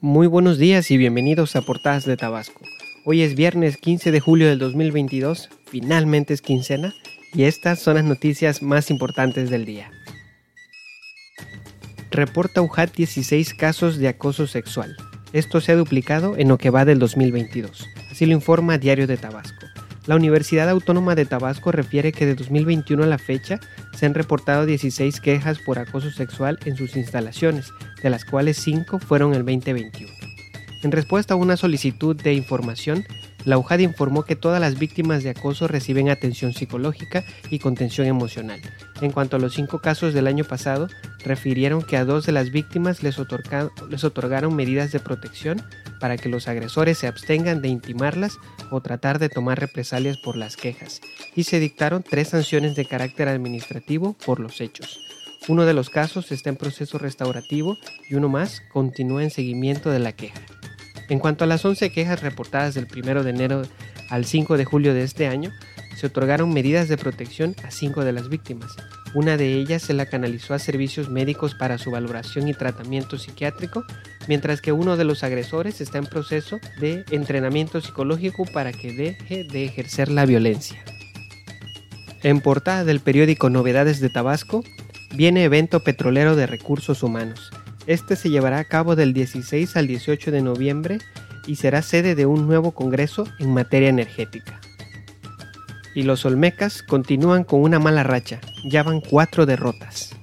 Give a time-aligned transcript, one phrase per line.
[0.00, 2.60] Muy buenos días y bienvenidos a Portadas de Tabasco.
[3.04, 6.94] Hoy es viernes 15 de julio del 2022, finalmente es quincena,
[7.34, 9.90] y estas son las noticias más importantes del día.
[12.12, 14.96] Reporta UJAT 16 casos de acoso sexual.
[15.32, 19.16] Esto se ha duplicado en lo que va del 2022, así lo informa Diario de
[19.16, 19.66] Tabasco.
[20.08, 23.60] La Universidad Autónoma de Tabasco refiere que de 2021 a la fecha
[23.94, 29.00] se han reportado 16 quejas por acoso sexual en sus instalaciones, de las cuales 5
[29.00, 30.10] fueron el 2021.
[30.82, 33.04] En respuesta a una solicitud de información,
[33.44, 38.62] la UJAD informó que todas las víctimas de acoso reciben atención psicológica y contención emocional.
[39.02, 40.88] En cuanto a los cinco casos del año pasado,
[41.22, 43.18] refirieron que a dos de las víctimas les,
[43.90, 45.62] les otorgaron medidas de protección
[46.00, 48.38] para que los agresores se abstengan de intimarlas
[48.70, 51.00] o tratar de tomar represalias por las quejas,
[51.34, 55.00] y se dictaron tres sanciones de carácter administrativo por los hechos.
[55.48, 57.78] Uno de los casos está en proceso restaurativo
[58.10, 60.40] y uno más continúa en seguimiento de la queja.
[61.08, 63.62] En cuanto a las 11 quejas reportadas del 1 de enero
[64.10, 65.50] al 5 de julio de este año,
[65.98, 68.76] se otorgaron medidas de protección a cinco de las víctimas.
[69.14, 73.84] Una de ellas se la canalizó a servicios médicos para su valoración y tratamiento psiquiátrico,
[74.28, 79.42] mientras que uno de los agresores está en proceso de entrenamiento psicológico para que deje
[79.42, 80.84] de ejercer la violencia.
[82.22, 84.62] En portada del periódico Novedades de Tabasco,
[85.16, 87.50] viene evento petrolero de recursos humanos.
[87.88, 90.98] Este se llevará a cabo del 16 al 18 de noviembre
[91.48, 94.57] y será sede de un nuevo congreso en materia energética.
[95.98, 100.14] Y los Olmecas continúan con una mala racha, ya van cuatro derrotas.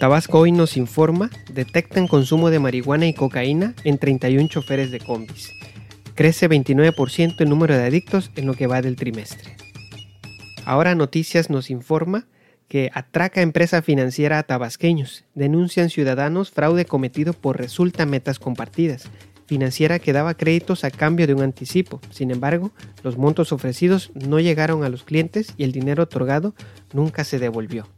[0.00, 5.52] Tabasco hoy nos informa, detectan consumo de marihuana y cocaína en 31 choferes de combis.
[6.16, 9.54] Crece 29% el número de adictos en lo que va del trimestre.
[10.64, 12.26] Ahora Noticias nos informa
[12.66, 15.24] que atraca empresa financiera a tabasqueños.
[15.36, 19.08] Denuncian ciudadanos fraude cometido por resulta metas compartidas.
[19.48, 22.02] Financiera que daba créditos a cambio de un anticipo.
[22.10, 22.70] Sin embargo,
[23.02, 26.54] los montos ofrecidos no llegaron a los clientes y el dinero otorgado
[26.92, 27.88] nunca se devolvió.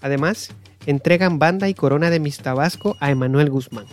[0.00, 0.50] Además,
[0.86, 3.86] entregan banda y corona de Miss Tabasco a Emanuel Guzmán.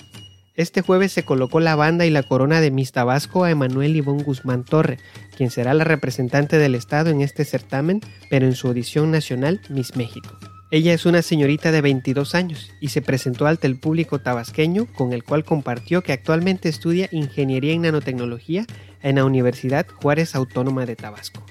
[0.54, 4.24] Este jueves se colocó la banda y la corona de Miss Tabasco a Emanuel Ivón
[4.24, 5.00] Guzmán Torre,
[5.36, 9.96] quien será la representante del Estado en este certamen, pero en su audición nacional Miss
[9.96, 10.30] México.
[10.70, 15.14] Ella es una señorita de 22 años y se presentó ante el público tabasqueño con
[15.14, 18.66] el cual compartió que actualmente estudia Ingeniería en Nanotecnología
[19.02, 21.46] en la Universidad Juárez Autónoma de Tabasco.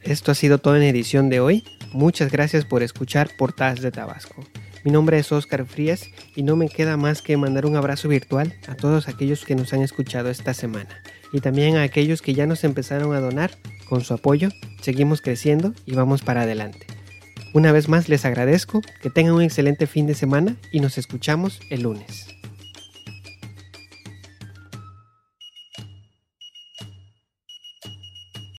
[0.00, 1.64] Esto ha sido todo en edición de hoy.
[1.92, 4.42] Muchas gracias por escuchar Portadas de Tabasco.
[4.88, 8.54] Mi nombre es Oscar Frías y no me queda más que mandar un abrazo virtual
[8.68, 12.46] a todos aquellos que nos han escuchado esta semana y también a aquellos que ya
[12.46, 13.50] nos empezaron a donar.
[13.86, 14.48] Con su apoyo,
[14.80, 16.86] seguimos creciendo y vamos para adelante.
[17.52, 21.60] Una vez más les agradezco, que tengan un excelente fin de semana y nos escuchamos
[21.68, 22.37] el lunes.